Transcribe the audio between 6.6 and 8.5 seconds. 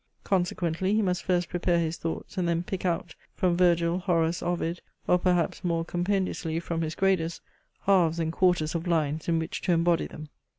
his Gradus, halves and